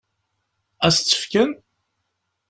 Ad 0.85 0.91
s-tt-fken? 0.93 1.49